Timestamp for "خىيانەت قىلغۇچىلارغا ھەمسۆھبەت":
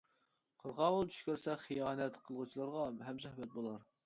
1.67-3.55